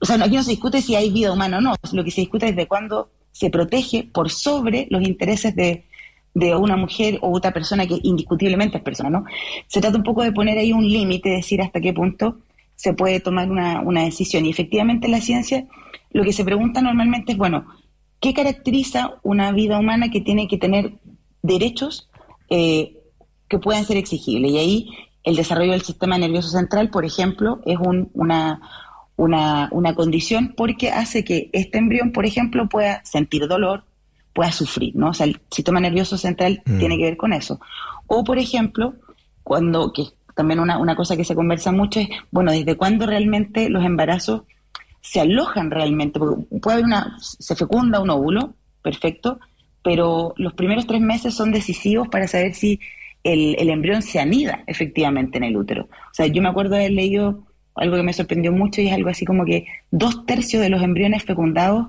O 0.00 0.06
sea, 0.06 0.16
aquí 0.16 0.34
no 0.34 0.42
se 0.42 0.50
discute 0.50 0.82
si 0.82 0.96
hay 0.96 1.10
vida 1.10 1.32
humana 1.32 1.58
o 1.58 1.60
no, 1.60 1.74
lo 1.92 2.02
que 2.02 2.10
se 2.10 2.22
discute 2.22 2.48
es 2.48 2.56
de 2.56 2.66
cuándo 2.66 3.12
se 3.30 3.48
protege 3.48 4.08
por 4.12 4.28
sobre 4.28 4.88
los 4.90 5.02
intereses 5.02 5.54
de, 5.54 5.84
de 6.34 6.54
una 6.54 6.76
mujer 6.76 7.18
o 7.22 7.32
otra 7.32 7.52
persona 7.52 7.86
que 7.86 7.98
indiscutiblemente 8.02 8.78
es 8.78 8.84
persona, 8.84 9.10
¿no? 9.10 9.24
Se 9.66 9.80
trata 9.80 9.96
un 9.96 10.04
poco 10.04 10.22
de 10.22 10.32
poner 10.32 10.58
ahí 10.58 10.72
un 10.72 10.88
límite, 10.88 11.28
decir 11.28 11.60
hasta 11.60 11.80
qué 11.80 11.92
punto 11.92 12.38
se 12.76 12.94
puede 12.94 13.20
tomar 13.20 13.50
una, 13.50 13.80
una 13.80 14.04
decisión. 14.04 14.46
Y 14.46 14.50
efectivamente 14.50 15.06
en 15.06 15.12
la 15.12 15.20
ciencia 15.20 15.66
lo 16.12 16.24
que 16.24 16.32
se 16.32 16.44
pregunta 16.44 16.80
normalmente 16.80 17.32
es, 17.32 17.38
bueno, 17.38 17.66
¿qué 18.20 18.34
caracteriza 18.34 19.18
una 19.22 19.52
vida 19.52 19.78
humana 19.78 20.10
que 20.10 20.20
tiene 20.20 20.48
que 20.48 20.58
tener 20.58 20.94
derechos 21.42 22.08
eh, 22.48 22.96
que 23.48 23.58
puedan 23.58 23.84
ser 23.84 23.96
exigibles? 23.96 24.52
Y 24.52 24.58
ahí 24.58 24.90
el 25.22 25.36
desarrollo 25.36 25.72
del 25.72 25.82
sistema 25.82 26.18
nervioso 26.18 26.48
central, 26.48 26.90
por 26.90 27.04
ejemplo, 27.04 27.60
es 27.64 27.78
un, 27.78 28.10
una, 28.14 28.60
una, 29.16 29.68
una, 29.72 29.94
condición 29.94 30.54
porque 30.56 30.90
hace 30.90 31.24
que 31.24 31.50
este 31.52 31.78
embrión, 31.78 32.12
por 32.12 32.26
ejemplo, 32.26 32.68
pueda 32.68 33.04
sentir 33.04 33.46
dolor, 33.46 33.84
pueda 34.32 34.52
sufrir, 34.52 34.94
¿no? 34.96 35.10
O 35.10 35.14
sea, 35.14 35.26
el 35.26 35.40
sistema 35.50 35.80
nervioso 35.80 36.16
central 36.16 36.62
mm. 36.64 36.78
tiene 36.78 36.96
que 36.96 37.04
ver 37.04 37.16
con 37.16 37.32
eso. 37.32 37.60
O, 38.06 38.24
por 38.24 38.38
ejemplo, 38.38 38.94
cuando, 39.42 39.92
que 39.92 40.04
también 40.34 40.60
una, 40.60 40.78
una 40.78 40.96
cosa 40.96 41.16
que 41.16 41.24
se 41.24 41.34
conversa 41.34 41.72
mucho 41.72 42.00
es, 42.00 42.08
bueno, 42.30 42.52
¿desde 42.52 42.76
cuándo 42.76 43.06
realmente 43.06 43.68
los 43.68 43.84
embarazos 43.84 44.42
se 45.00 45.20
alojan 45.20 45.70
realmente? 45.70 46.18
Porque 46.18 46.44
puede 46.60 46.74
haber 46.74 46.86
una, 46.86 47.16
se 47.20 47.56
fecunda 47.56 48.00
un 48.00 48.10
óvulo, 48.10 48.54
perfecto, 48.82 49.40
pero 49.82 50.34
los 50.36 50.54
primeros 50.54 50.86
tres 50.86 51.00
meses 51.00 51.34
son 51.34 51.52
decisivos 51.52 52.08
para 52.08 52.28
saber 52.28 52.54
si 52.54 52.80
el, 53.22 53.56
el, 53.58 53.68
embrión 53.68 54.02
se 54.02 54.18
anida 54.18 54.62
efectivamente 54.66 55.38
en 55.38 55.44
el 55.44 55.56
útero. 55.56 55.84
O 55.84 56.14
sea, 56.14 56.26
yo 56.26 56.40
me 56.42 56.48
acuerdo 56.48 56.72
de 56.72 56.84
haber 56.84 56.92
leído 56.92 57.46
algo 57.74 57.96
que 57.96 58.02
me 58.02 58.12
sorprendió 58.12 58.52
mucho 58.52 58.80
y 58.80 58.88
es 58.88 58.94
algo 58.94 59.10
así 59.10 59.24
como 59.24 59.44
que 59.44 59.66
dos 59.90 60.26
tercios 60.26 60.62
de 60.62 60.68
los 60.68 60.82
embriones 60.82 61.24
fecundados 61.24 61.86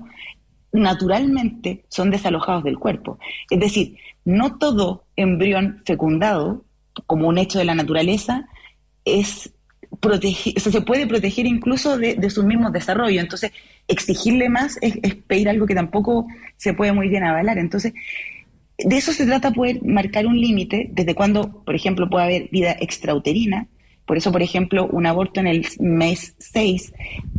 naturalmente 0.72 1.84
son 1.88 2.10
desalojados 2.10 2.64
del 2.64 2.78
cuerpo. 2.78 3.18
Es 3.50 3.60
decir, 3.60 3.96
no 4.24 4.58
todo 4.58 5.04
embrión 5.16 5.82
fecundado 5.84 6.64
como 7.06 7.28
un 7.28 7.38
hecho 7.38 7.58
de 7.58 7.64
la 7.64 7.74
naturaleza, 7.74 8.48
es 9.04 9.52
se 10.56 10.80
puede 10.80 11.06
proteger 11.06 11.46
incluso 11.46 11.98
de, 11.98 12.14
de 12.14 12.30
su 12.30 12.44
mismo 12.44 12.70
desarrollo. 12.70 13.20
Entonces, 13.20 13.52
exigirle 13.88 14.48
más 14.48 14.78
es, 14.80 14.96
pedir 15.26 15.48
algo 15.48 15.66
que 15.66 15.74
tampoco 15.74 16.26
se 16.56 16.74
puede 16.74 16.92
muy 16.92 17.08
bien 17.08 17.24
avalar. 17.24 17.58
Entonces, 17.58 17.92
de 18.78 18.96
eso 18.96 19.12
se 19.12 19.26
trata 19.26 19.52
poder 19.52 19.84
marcar 19.84 20.26
un 20.26 20.40
límite, 20.40 20.88
desde 20.92 21.14
cuando, 21.14 21.62
por 21.64 21.74
ejemplo, 21.74 22.08
puede 22.08 22.24
haber 22.24 22.48
vida 22.50 22.76
extrauterina. 22.80 23.68
Por 24.06 24.16
eso, 24.16 24.32
por 24.32 24.42
ejemplo, 24.42 24.88
un 24.88 25.06
aborto 25.06 25.40
en 25.40 25.46
el 25.46 25.66
mes 25.78 26.34
6 26.38 26.92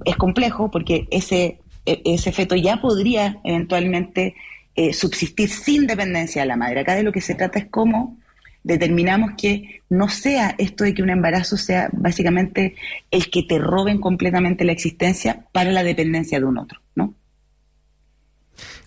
es 0.05 0.15
complejo 0.15 0.71
porque 0.71 1.07
ese, 1.11 1.59
ese 1.85 2.31
feto 2.31 2.55
ya 2.55 2.81
podría 2.81 3.39
eventualmente 3.43 4.35
eh, 4.75 4.93
subsistir 4.93 5.49
sin 5.49 5.85
dependencia 5.85 6.41
de 6.41 6.47
la 6.47 6.57
madre. 6.57 6.79
Acá 6.79 6.95
de 6.95 7.03
lo 7.03 7.11
que 7.11 7.21
se 7.21 7.35
trata 7.35 7.59
es 7.59 7.65
cómo 7.65 8.17
determinamos 8.63 9.31
que 9.37 9.81
no 9.89 10.09
sea 10.09 10.55
esto 10.57 10.83
de 10.83 10.93
que 10.93 11.03
un 11.03 11.09
embarazo 11.09 11.57
sea 11.57 11.89
básicamente 11.91 12.75
el 13.11 13.29
que 13.29 13.43
te 13.43 13.59
roben 13.59 13.99
completamente 13.99 14.63
la 14.63 14.71
existencia 14.71 15.45
para 15.51 15.71
la 15.71 15.83
dependencia 15.83 16.39
de 16.39 16.45
un 16.45 16.57
otro, 16.57 16.79
¿no? 16.95 17.13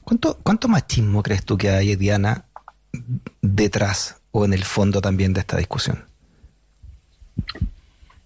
¿Cuánto, 0.03 0.38
cuánto 0.43 0.69
machismo 0.69 1.23
crees 1.23 1.45
tú 1.45 1.59
que 1.59 1.71
hay, 1.71 1.97
Diana, 1.97 2.45
detrás 3.43 4.21
o 4.31 4.45
en 4.45 4.55
el 4.55 4.65
fondo 4.65 5.00
también 5.00 5.33
de 5.33 5.41
esta 5.41 5.57
discusión? 5.57 6.05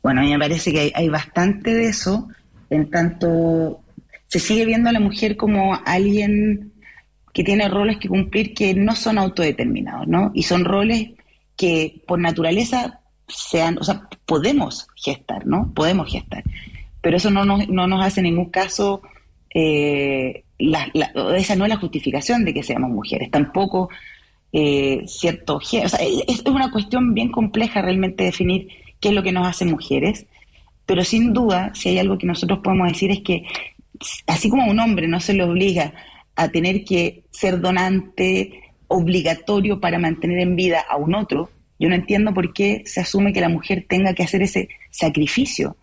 Bueno, 0.03 0.21
a 0.21 0.25
mí 0.25 0.31
me 0.31 0.39
parece 0.39 0.73
que 0.73 0.81
hay, 0.81 0.93
hay 0.95 1.09
bastante 1.09 1.75
de 1.75 1.89
eso, 1.89 2.29
en 2.71 2.91
tanto 2.91 3.81
se 4.31 4.39
sigue 4.39 4.65
viendo 4.65 4.89
a 4.89 4.93
la 4.93 5.01
mujer 5.01 5.37
como 5.37 5.77
alguien 5.85 6.73
que 7.33 7.43
tiene 7.43 7.69
roles 7.69 7.99
que 7.99 8.09
cumplir 8.09 8.55
que 8.55 8.75
no 8.75 8.95
son 8.95 9.19
autodeterminados, 9.19 10.07
¿no? 10.07 10.31
Y 10.35 10.45
son 10.45 10.65
roles 10.65 11.11
que 11.57 12.01
por 12.07 12.21
naturaleza 12.21 13.01
sean, 13.27 13.77
o 13.79 13.85
sea, 13.85 14.09
podemos 14.27 14.87
gestar, 14.95 15.47
¿no? 15.47 15.73
Podemos 15.75 16.11
gestar. 16.11 16.45
pero 17.01 17.17
eso 17.17 17.31
no 17.31 17.45
nos, 17.45 17.69
no 17.69 17.87
nos 17.89 18.05
hace 18.05 18.21
en 18.21 18.27
ningún 18.27 18.51
caso, 18.51 19.03
eh, 19.53 20.45
esa 20.59 21.57
no 21.57 21.65
es 21.65 21.69
la 21.69 21.79
justificación 21.79 22.45
de 22.45 22.55
que 22.55 22.63
seamos 22.63 22.91
mujeres, 22.91 23.31
tampoco 23.31 23.89
eh, 24.53 25.03
cierto 25.07 25.61
sea, 25.61 25.85
es, 25.85 26.43
una 26.45 26.71
cuestión 26.71 27.15
bien 27.15 27.31
compleja 27.31 27.83
realmente 27.83 28.25
definir 28.25 28.69
qué 29.01 29.09
es 29.09 29.15
lo 29.15 29.23
que 29.23 29.33
nos 29.33 29.47
hace 29.47 29.65
mujeres, 29.65 30.27
pero 30.87 31.03
sin 31.05 31.33
duda, 31.33 31.73
si 31.75 31.89
hay 31.89 31.99
algo 31.99 32.19
que 32.19 32.27
nosotros 32.27 32.61
podemos 32.63 32.89
decir 32.89 33.11
es 33.11 33.21
que 33.23 33.45
así 34.26 34.49
como 34.49 34.71
un 34.71 34.80
hombre 34.80 35.09
no 35.09 35.21
se 35.21 35.35
le 35.35 35.45
obliga 35.45 35.92
a 36.37 36.49
tener 36.49 36.85
que 36.85 37.25
ser 37.30 37.61
donante 37.61 38.61
obligatorio 38.88 39.80
para 39.80 39.99
mantener 39.99 40.38
en 40.40 40.57
vida 40.57 40.85
a 40.88 40.97
un 40.97 41.14
otro, 41.14 41.50
yo 41.78 41.88
no 41.88 41.95
entiendo 41.95 42.35
por 42.35 42.52
qué 42.52 42.83
se 42.87 43.00
asume 43.00 43.33
que 43.33 43.40
la 43.40 43.49
mujer 43.49 43.87
tenga 43.88 44.14
que 44.14 44.23
hacer 44.23 44.42
ese 44.42 44.69
sacrificio, 44.90 45.76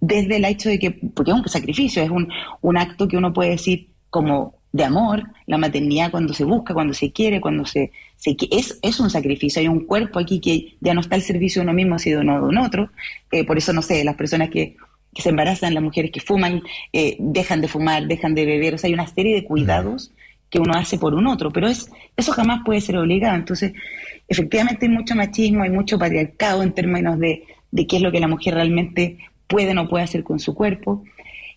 desde 0.00 0.36
el 0.36 0.44
hecho 0.44 0.68
de 0.68 0.78
que, 0.78 0.90
porque 0.90 1.30
es 1.30 1.36
un 1.36 1.48
sacrificio, 1.48 2.02
es 2.02 2.10
un, 2.10 2.28
un 2.60 2.76
acto 2.76 3.06
que 3.08 3.16
uno 3.16 3.32
puede 3.32 3.50
decir 3.50 3.88
como 4.10 4.54
de 4.72 4.84
amor, 4.84 5.24
la 5.46 5.58
maternidad 5.58 6.10
cuando 6.10 6.32
se 6.32 6.44
busca, 6.44 6.72
cuando 6.72 6.94
se 6.94 7.12
quiere, 7.12 7.40
cuando 7.40 7.66
se, 7.66 7.92
se 8.16 8.36
es, 8.50 8.78
es 8.82 9.00
un 9.00 9.10
sacrificio, 9.10 9.60
hay 9.60 9.68
un 9.68 9.84
cuerpo 9.86 10.18
aquí 10.18 10.40
que 10.40 10.76
ya 10.80 10.94
no 10.94 11.02
está 11.02 11.16
al 11.16 11.22
servicio 11.22 11.60
de 11.60 11.64
uno 11.64 11.74
mismo, 11.74 11.98
sino 11.98 12.20
de 12.20 12.48
un 12.48 12.58
otro, 12.58 12.90
eh, 13.30 13.44
por 13.44 13.58
eso 13.58 13.72
no 13.72 13.82
sé, 13.82 14.02
las 14.02 14.16
personas 14.16 14.48
que, 14.48 14.76
se 15.20 15.28
embarazan, 15.28 15.74
las 15.74 15.82
mujeres 15.82 16.10
que 16.10 16.20
fuman, 16.20 16.62
eh, 16.92 17.16
dejan 17.18 17.60
de 17.60 17.68
fumar, 17.68 18.06
dejan 18.06 18.34
de 18.34 18.46
beber, 18.46 18.74
o 18.74 18.78
sea, 18.78 18.88
hay 18.88 18.94
una 18.94 19.06
serie 19.06 19.34
de 19.34 19.44
cuidados 19.44 20.12
que 20.48 20.58
uno 20.58 20.74
hace 20.74 20.98
por 20.98 21.14
un 21.14 21.26
otro, 21.26 21.50
pero 21.50 21.68
es, 21.68 21.90
eso 22.16 22.32
jamás 22.32 22.60
puede 22.64 22.80
ser 22.80 22.96
obligado, 22.96 23.36
entonces 23.36 23.72
efectivamente 24.28 24.86
hay 24.86 24.92
mucho 24.92 25.14
machismo, 25.14 25.62
hay 25.62 25.70
mucho 25.70 25.98
patriarcado 25.98 26.62
en 26.62 26.72
términos 26.72 27.18
de, 27.18 27.44
de 27.70 27.86
qué 27.86 27.96
es 27.96 28.02
lo 28.02 28.12
que 28.12 28.20
la 28.20 28.28
mujer 28.28 28.54
realmente 28.54 29.18
puede 29.46 29.72
o 29.72 29.74
no 29.74 29.88
puede 29.88 30.04
hacer 30.04 30.22
con 30.22 30.38
su 30.38 30.54
cuerpo, 30.54 31.04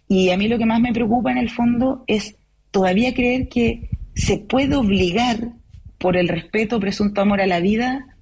y 0.07 0.29
a 0.29 0.37
mí 0.37 0.47
lo 0.47 0.57
que 0.57 0.65
más 0.65 0.79
me 0.79 0.93
preocupa 0.93 1.31
en 1.31 1.37
el 1.37 1.49
fondo 1.49 2.03
es 2.07 2.35
todavía 2.71 3.13
creer 3.13 3.47
que 3.49 3.89
se 4.15 4.37
puede 4.37 4.75
obligar 4.75 5.53
por 5.97 6.17
el 6.17 6.27
respeto, 6.27 6.79
presunto 6.79 7.21
amor 7.21 7.41
a 7.41 7.47
la 7.47 7.59
vida, 7.59 8.15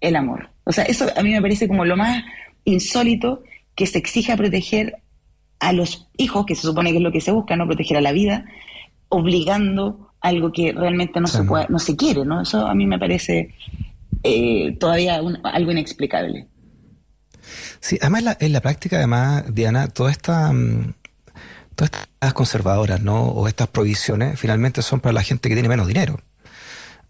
el 0.00 0.16
amor. 0.16 0.50
O 0.64 0.72
sea, 0.72 0.84
eso 0.84 1.06
a 1.16 1.22
mí 1.22 1.30
me 1.30 1.40
parece 1.40 1.68
como 1.68 1.84
lo 1.84 1.96
más 1.96 2.22
insólito 2.64 3.42
que 3.74 3.86
se 3.86 3.98
exija 3.98 4.36
proteger 4.36 4.96
a 5.58 5.72
los 5.72 6.08
hijos, 6.16 6.46
que 6.46 6.54
se 6.54 6.62
supone 6.62 6.90
que 6.90 6.98
es 6.98 7.02
lo 7.02 7.12
que 7.12 7.20
se 7.20 7.32
busca, 7.32 7.56
no 7.56 7.66
proteger 7.66 7.96
a 7.96 8.00
la 8.00 8.12
vida, 8.12 8.44
obligando 9.08 10.12
algo 10.20 10.52
que 10.52 10.72
realmente 10.72 11.20
no 11.20 11.26
se 11.26 11.44
puede, 11.44 11.66
no 11.68 11.78
se 11.78 11.96
quiere, 11.96 12.24
¿no? 12.24 12.42
Eso 12.42 12.66
a 12.66 12.74
mí 12.74 12.86
me 12.86 12.98
parece 12.98 13.54
eh, 14.22 14.76
todavía 14.78 15.16
algo 15.44 15.72
inexplicable. 15.72 16.46
Sí, 17.80 17.98
además 18.00 18.36
en 18.40 18.52
la 18.52 18.60
práctica, 18.60 18.96
además, 18.96 19.54
Diana, 19.54 19.88
toda 19.88 20.10
esta 20.10 20.52
mm, 20.52 20.94
todas 21.74 21.90
estas 22.14 22.34
conservadoras, 22.34 23.00
¿no? 23.00 23.22
O 23.24 23.48
estas 23.48 23.68
provisiones, 23.68 24.38
finalmente 24.38 24.82
son 24.82 25.00
para 25.00 25.14
la 25.14 25.22
gente 25.22 25.48
que 25.48 25.54
tiene 25.54 25.68
menos 25.68 25.86
dinero. 25.86 26.20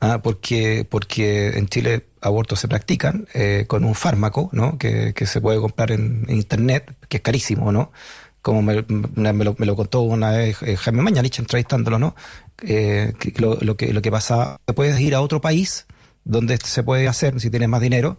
Ah, 0.01 0.23
porque, 0.23 0.87
porque 0.89 1.59
en 1.59 1.69
Chile 1.69 2.07
abortos 2.23 2.61
se 2.61 2.69
practican 2.69 3.27
eh, 3.35 3.67
con 3.69 3.85
un 3.85 3.95
fármaco, 3.95 4.49
¿no? 4.53 4.79
Que, 4.79 5.13
que 5.15 5.27
se 5.27 5.43
puede 5.43 5.61
comprar 5.61 5.93
en, 5.93 6.25
internet, 6.29 6.97
que 7.09 7.19
es 7.19 7.23
carísimo, 7.23 7.71
¿no? 7.71 7.93
Como 8.41 8.63
me, 8.63 8.83
me, 8.89 9.45
lo, 9.45 9.55
me 9.59 9.67
lo, 9.67 9.77
contó 9.77 10.01
una 10.01 10.31
vez 10.31 10.63
eh, 10.63 10.77
Jaime 10.77 11.03
Mañanich 11.03 11.39
entrevistándolo, 11.39 11.99
¿no? 11.99 12.17
Eh, 12.63 13.13
que 13.19 13.33
lo, 13.41 13.77
que, 13.77 13.93
lo 13.93 14.01
que 14.01 14.11
pasa, 14.11 14.59
puedes 14.75 14.99
ir 15.01 15.15
a 15.15 15.21
otro 15.21 15.43
país 15.43 15.87
donde 16.25 16.57
se 16.57 16.83
puede 16.83 17.07
hacer 17.07 17.39
si 17.39 17.51
tienes 17.51 17.69
más 17.69 17.83
dinero 17.83 18.17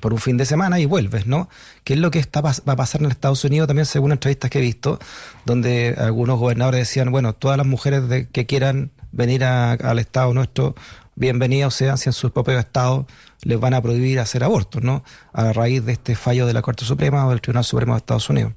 por 0.00 0.14
un 0.14 0.20
fin 0.20 0.38
de 0.38 0.46
semana 0.46 0.80
y 0.80 0.86
vuelves, 0.86 1.26
¿no? 1.26 1.50
¿Qué 1.84 1.94
es 1.94 2.00
lo 2.00 2.10
que 2.10 2.20
está, 2.20 2.40
va 2.40 2.52
a 2.52 2.76
pasar 2.76 3.02
en 3.02 3.10
Estados 3.10 3.44
Unidos 3.44 3.66
también 3.66 3.84
según 3.84 4.12
entrevistas 4.12 4.50
que 4.50 4.60
he 4.60 4.62
visto, 4.62 4.98
donde 5.44 5.94
algunos 5.98 6.38
gobernadores 6.38 6.80
decían, 6.80 7.10
bueno, 7.10 7.34
todas 7.34 7.58
las 7.58 7.66
mujeres 7.66 8.28
que 8.32 8.46
quieran 8.46 8.92
venir 9.12 9.44
al 9.44 9.98
Estado 9.98 10.32
nuestro, 10.34 10.74
bienvenidas 11.18 11.74
sean 11.74 11.98
si 11.98 12.08
en 12.08 12.12
sus 12.12 12.30
propios 12.30 12.58
estados 12.58 13.06
les 13.42 13.58
van 13.58 13.74
a 13.74 13.82
prohibir 13.82 14.20
hacer 14.20 14.44
abortos, 14.44 14.82
¿no? 14.82 15.02
A 15.32 15.52
raíz 15.52 15.84
de 15.84 15.92
este 15.92 16.14
fallo 16.14 16.46
de 16.46 16.52
la 16.52 16.62
Corte 16.62 16.84
Suprema 16.84 17.26
o 17.26 17.30
del 17.30 17.40
Tribunal 17.40 17.64
Supremo 17.64 17.94
de 17.94 17.98
Estados 17.98 18.30
Unidos. 18.30 18.52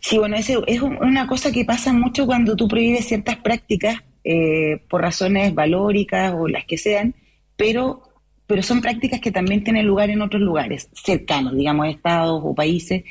Sí, 0.00 0.18
bueno, 0.18 0.36
es 0.36 0.82
una 0.82 1.26
cosa 1.26 1.52
que 1.52 1.64
pasa 1.64 1.92
mucho 1.92 2.26
cuando 2.26 2.56
tú 2.56 2.66
prohíbes 2.66 3.06
ciertas 3.06 3.36
prácticas 3.36 4.02
eh, 4.24 4.82
por 4.88 5.02
razones 5.02 5.54
valóricas 5.54 6.34
o 6.36 6.48
las 6.48 6.64
que 6.64 6.78
sean, 6.78 7.14
pero 7.56 8.02
pero 8.46 8.62
son 8.62 8.82
prácticas 8.82 9.20
que 9.20 9.30
también 9.30 9.64
tienen 9.64 9.86
lugar 9.86 10.10
en 10.10 10.20
otros 10.20 10.42
lugares 10.42 10.90
cercanos, 10.92 11.56
digamos, 11.56 11.88
estados 11.88 12.42
o 12.44 12.54
países, 12.54 13.02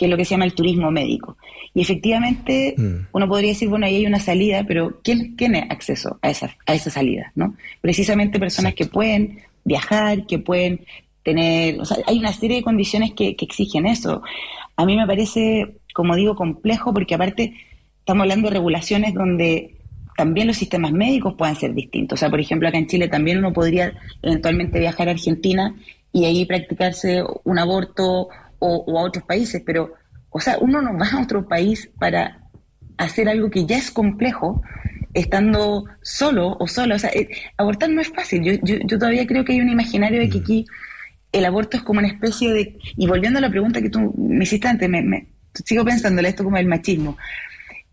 que 0.00 0.06
es 0.06 0.10
lo 0.10 0.16
que 0.16 0.24
se 0.24 0.30
llama 0.30 0.46
el 0.46 0.54
turismo 0.54 0.90
médico. 0.90 1.36
Y 1.74 1.82
efectivamente, 1.82 2.74
mm. 2.74 3.08
uno 3.12 3.28
podría 3.28 3.50
decir, 3.50 3.68
bueno, 3.68 3.84
ahí 3.84 3.96
hay 3.96 4.06
una 4.06 4.18
salida, 4.18 4.64
pero 4.66 4.98
¿quién 5.04 5.36
tiene 5.36 5.66
acceso 5.68 6.18
a 6.22 6.30
esa, 6.30 6.56
a 6.64 6.72
esa 6.72 6.88
salida? 6.88 7.32
¿no? 7.34 7.54
Precisamente 7.82 8.40
personas 8.40 8.72
que 8.72 8.86
pueden 8.86 9.40
viajar, 9.62 10.24
que 10.24 10.38
pueden 10.38 10.86
tener, 11.22 11.78
o 11.78 11.84
sea, 11.84 11.98
hay 12.06 12.18
una 12.18 12.32
serie 12.32 12.56
de 12.56 12.62
condiciones 12.62 13.12
que, 13.12 13.36
que 13.36 13.44
exigen 13.44 13.84
eso. 13.84 14.22
A 14.74 14.86
mí 14.86 14.96
me 14.96 15.06
parece, 15.06 15.74
como 15.92 16.16
digo, 16.16 16.34
complejo 16.34 16.94
porque 16.94 17.16
aparte 17.16 17.52
estamos 17.98 18.22
hablando 18.22 18.48
de 18.48 18.54
regulaciones 18.54 19.12
donde 19.12 19.74
también 20.16 20.46
los 20.46 20.56
sistemas 20.56 20.92
médicos 20.92 21.34
puedan 21.36 21.56
ser 21.56 21.74
distintos. 21.74 22.16
O 22.16 22.20
sea, 22.20 22.30
por 22.30 22.40
ejemplo, 22.40 22.68
acá 22.68 22.78
en 22.78 22.86
Chile 22.86 23.08
también 23.08 23.36
uno 23.36 23.52
podría 23.52 23.92
eventualmente 24.22 24.78
viajar 24.78 25.08
a 25.08 25.10
Argentina 25.10 25.74
y 26.10 26.24
ahí 26.24 26.46
practicarse 26.46 27.22
un 27.44 27.58
aborto 27.58 28.30
o, 28.60 28.98
a 28.98 29.02
otros 29.02 29.24
países, 29.24 29.62
pero, 29.66 29.94
o 30.30 30.40
sea, 30.40 30.58
uno 30.58 30.80
no 30.80 30.96
va 30.96 31.08
a 31.10 31.22
otro 31.22 31.48
país 31.48 31.90
para 31.98 32.44
hacer 32.96 33.28
algo 33.28 33.50
que 33.50 33.66
ya 33.66 33.78
es 33.78 33.90
complejo 33.90 34.62
estando 35.12 35.86
solo 36.02 36.56
o 36.60 36.68
sola. 36.68 36.94
O 36.94 36.98
sea, 36.98 37.10
eh, 37.10 37.28
abortar 37.56 37.90
no 37.90 38.00
es 38.00 38.08
fácil. 38.08 38.44
Yo, 38.44 38.52
yo, 38.62 38.98
todavía 38.98 39.26
creo 39.26 39.44
que 39.44 39.54
hay 39.54 39.60
un 39.60 39.70
imaginario 39.70 40.20
de 40.20 40.28
que 40.28 40.38
aquí 40.38 40.66
el 41.32 41.44
aborto 41.44 41.76
es 41.76 41.82
como 41.82 41.98
una 41.98 42.08
especie 42.08 42.52
de... 42.52 42.78
Y 42.96 43.06
volviendo 43.08 43.38
a 43.38 43.42
la 43.42 43.50
pregunta 43.50 43.82
que 43.82 43.90
tú 43.90 44.14
me 44.16 44.44
hiciste 44.44 44.68
antes, 44.68 44.88
me, 44.88 45.02
me 45.02 45.26
sigo 45.64 45.84
pensándole 45.84 46.28
esto 46.28 46.44
como 46.44 46.58
el 46.58 46.66
machismo 46.66 47.16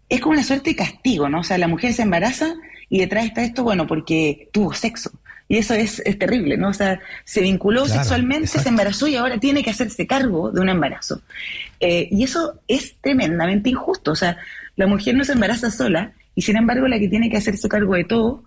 es 0.10 0.22
como 0.22 0.34
una 0.34 0.44
suerte 0.44 0.72
de 0.72 0.76
castigo, 0.76 1.30
¿no? 1.30 1.40
O 1.42 1.44
sea, 1.44 1.58
la 1.58 1.68
mujer 1.68 1.94
se 1.94 2.04
embaraza 2.04 2.56
y 2.90 3.00
detrás 3.00 3.26
está 3.26 3.44
esto, 3.44 3.64
bueno, 3.64 3.88
porque 3.88 4.50
tuvo 4.54 4.74
sexo. 4.74 5.12
Y 5.50 5.58
eso 5.58 5.74
es, 5.74 6.04
terrible, 6.20 6.58
¿no? 6.58 6.70
O 6.70 6.74
sea, 6.74 7.00
se 7.24 7.42
vinculó 7.42 7.86
sexualmente, 7.86 8.48
se 8.48 8.68
embarazó 8.68 9.08
y 9.08 9.16
ahora 9.16 9.40
tiene 9.40 9.64
que 9.64 9.70
hacerse 9.70 10.06
cargo 10.06 10.52
de 10.52 10.60
un 10.60 10.70
embarazo. 10.70 11.22
Eh, 11.80 12.10
y 12.12 12.24
eso 12.24 12.60
es 12.68 12.98
tremendamente 13.02 13.70
injusto. 13.70 14.12
O 14.12 14.16
sea, 14.16 14.38
la 14.76 14.88
mujer 14.88 15.16
no 15.16 15.24
se 15.24 15.34
embaraza 15.34 15.72
sola 15.72 16.12
y 16.36 16.42
sin 16.42 16.58
embargo 16.58 16.88
la 16.88 17.00
que 17.00 17.08
tiene 17.08 17.30
que 17.30 17.38
hacerse 17.38 17.70
cargo 17.70 17.96
de 17.96 18.04
todo 18.04 18.44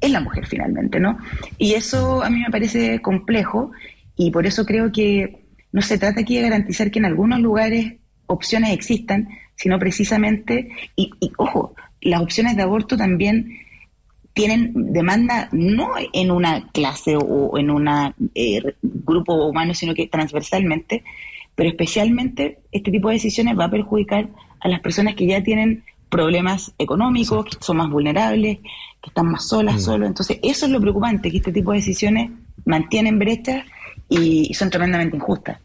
es 0.00 0.10
la 0.10 0.20
mujer 0.20 0.46
finalmente, 0.46 1.00
¿no? 1.00 1.18
Y 1.56 1.74
eso 1.74 2.22
a 2.22 2.30
mí 2.30 2.40
me 2.40 2.50
parece 2.50 3.00
complejo 3.00 3.70
y 4.16 4.30
por 4.30 4.46
eso 4.46 4.66
creo 4.66 4.92
que 4.92 5.44
no 5.72 5.82
se 5.82 5.98
trata 5.98 6.20
aquí 6.20 6.36
de 6.36 6.42
garantizar 6.42 6.90
que 6.90 6.98
en 6.98 7.06
algunos 7.06 7.40
lugares 7.40 7.94
opciones 8.26 8.72
existan, 8.72 9.28
sino 9.56 9.78
precisamente, 9.78 10.68
y, 10.96 11.10
ojo, 11.36 11.74
las 12.00 12.20
opciones 12.20 12.56
de 12.56 12.62
aborto 12.62 12.96
también 12.96 13.58
tienen 14.34 14.92
demanda 14.92 15.48
no 15.52 15.92
en 16.12 16.30
una 16.30 16.68
clase 16.72 17.16
o 17.16 17.56
en 17.56 17.70
un 17.70 17.88
eh, 18.34 18.62
grupo 18.82 19.34
humano, 19.46 19.74
sino 19.74 19.94
que 19.94 20.08
transversalmente, 20.08 21.04
pero 21.54 21.70
especialmente 21.70 22.58
este 22.72 22.90
tipo 22.90 23.08
de 23.08 23.14
decisiones 23.14 23.56
va 23.58 23.66
a 23.66 23.70
perjudicar 23.70 24.28
a 24.60 24.68
las 24.68 24.80
personas 24.80 25.14
que 25.14 25.26
ya 25.26 25.42
tienen 25.42 25.84
problemas 26.08 26.72
económicos, 26.78 27.46
que 27.46 27.64
son 27.64 27.76
más 27.76 27.90
vulnerables, 27.90 28.58
que 28.58 29.08
están 29.08 29.26
más 29.26 29.48
solas, 29.48 29.76
mm. 29.76 29.80
solos. 29.80 30.08
Entonces, 30.08 30.38
eso 30.42 30.66
es 30.66 30.72
lo 30.72 30.80
preocupante, 30.80 31.30
que 31.30 31.38
este 31.38 31.52
tipo 31.52 31.70
de 31.70 31.78
decisiones 31.78 32.30
mantienen 32.64 33.18
brechas 33.18 33.64
y 34.08 34.52
son 34.54 34.70
tremendamente 34.70 35.16
injustas. 35.16 35.58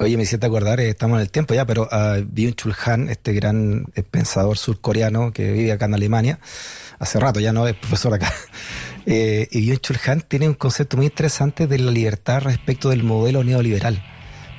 Oye, 0.00 0.16
me 0.16 0.22
hiciste 0.22 0.46
acordar, 0.46 0.78
eh, 0.78 0.90
estamos 0.90 1.16
en 1.16 1.22
el 1.22 1.30
tiempo 1.30 1.54
ya, 1.54 1.66
pero 1.66 1.82
uh, 1.90 2.22
Byung-Chul 2.22 2.74
Han, 2.86 3.08
este 3.08 3.32
gran 3.32 3.86
eh, 3.96 4.04
pensador 4.04 4.56
surcoreano 4.56 5.32
que 5.32 5.50
vive 5.50 5.72
acá 5.72 5.86
en 5.86 5.94
Alemania, 5.94 6.38
hace 6.98 7.20
rato 7.20 7.40
ya 7.40 7.52
no 7.52 7.66
es 7.66 7.74
profesor 7.74 8.14
acá, 8.14 8.32
eh, 9.06 9.48
y 9.50 9.68
Byung-Chul 9.68 9.98
Han 10.10 10.20
tiene 10.22 10.48
un 10.48 10.54
concepto 10.54 10.96
muy 10.96 11.06
interesante 11.06 11.66
de 11.66 11.78
la 11.78 11.90
libertad 11.90 12.42
respecto 12.42 12.90
del 12.90 13.02
modelo 13.02 13.44
neoliberal, 13.44 14.02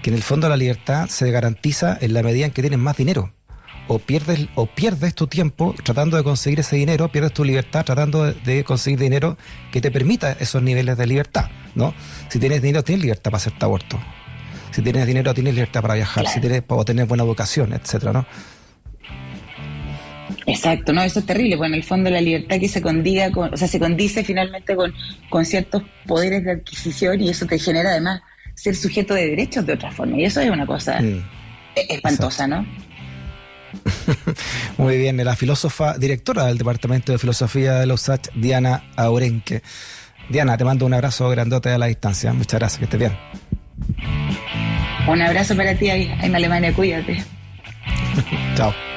que 0.01 0.09
en 0.09 0.15
el 0.15 0.23
fondo 0.23 0.49
la 0.49 0.57
libertad 0.57 1.07
se 1.07 1.29
garantiza 1.31 1.97
en 1.99 2.13
la 2.13 2.23
medida 2.23 2.45
en 2.45 2.51
que 2.51 2.61
tienes 2.61 2.79
más 2.79 2.97
dinero. 2.97 3.33
O 3.91 3.97
pierdes, 3.97 4.47
o 4.53 4.67
pierdes 4.67 5.15
tu 5.15 5.25
tiempo 5.25 5.73
tratando 5.83 6.15
de 6.15 6.23
conseguir 6.23 6.59
ese 6.59 6.75
dinero, 6.75 7.11
pierdes 7.11 7.33
tu 7.33 7.43
libertad 7.43 7.83
tratando 7.83 8.23
de, 8.23 8.33
de 8.33 8.63
conseguir 8.63 8.99
dinero 8.99 9.35
que 9.71 9.81
te 9.81 9.89
permita 9.89 10.33
esos 10.33 10.61
niveles 10.61 10.95
de 10.95 11.07
libertad, 11.07 11.49
¿no? 11.73 11.95
Si 12.29 12.37
tienes 12.37 12.61
dinero, 12.61 12.83
tienes 12.83 13.01
libertad 13.01 13.31
para 13.31 13.37
hacerte 13.37 13.65
aborto 13.65 13.99
si 14.71 14.81
tienes 14.81 15.07
dinero, 15.07 15.33
tienes 15.33 15.53
libertad 15.53 15.81
para 15.81 15.95
viajar. 15.95 16.27
Si 16.27 16.39
tienes, 16.39 16.61
para 16.61 16.83
tener 16.83 17.05
buena 17.05 17.23
vocación, 17.23 17.73
etcétera, 17.73 18.13
¿no? 18.13 18.25
Exacto, 20.45 20.93
no, 20.93 21.01
eso 21.01 21.19
es 21.19 21.25
terrible, 21.25 21.57
porque 21.57 21.69
en 21.69 21.75
el 21.75 21.83
fondo 21.83 22.09
la 22.09 22.21
libertad 22.21 22.59
que 22.59 22.67
se 22.67 22.81
condiga 22.81 23.31
con, 23.31 23.53
o 23.53 23.57
sea, 23.57 23.67
se 23.67 23.79
condice 23.79 24.23
finalmente 24.23 24.75
con, 24.75 24.93
con 25.29 25.45
ciertos 25.45 25.83
poderes 26.05 26.43
de 26.43 26.51
adquisición 26.51 27.21
y 27.21 27.29
eso 27.29 27.45
te 27.45 27.57
genera 27.59 27.91
además 27.91 28.21
ser 28.55 28.75
sujeto 28.75 29.13
de 29.13 29.29
derechos 29.29 29.65
de 29.65 29.73
otra 29.73 29.91
forma. 29.91 30.17
Y 30.17 30.25
eso 30.25 30.41
es 30.41 30.49
una 30.49 30.65
cosa 30.65 30.99
e-, 31.01 31.23
espantosa, 31.75 32.47
¿no? 32.47 32.65
Muy 34.77 34.97
bien, 34.97 35.23
la 35.23 35.35
filósofa, 35.35 35.97
directora 35.97 36.45
del 36.45 36.57
Departamento 36.57 37.11
de 37.11 37.17
Filosofía 37.17 37.75
de 37.75 37.85
los 37.85 38.01
USACH, 38.01 38.29
Diana 38.35 38.91
Aurenque. 38.95 39.61
Diana, 40.29 40.57
te 40.57 40.63
mando 40.63 40.85
un 40.85 40.93
abrazo 40.93 41.29
grandote 41.29 41.69
a 41.69 41.77
la 41.77 41.87
distancia. 41.87 42.33
Muchas 42.33 42.59
gracias, 42.59 42.79
que 42.79 42.85
estés 42.85 42.99
bien. 42.99 43.13
Un 45.07 45.21
abrazo 45.21 45.55
para 45.55 45.75
ti 45.75 45.89
ahí 45.89 46.11
en 46.21 46.35
Alemania, 46.35 46.73
cuídate. 46.73 47.23
Chao. 48.55 48.88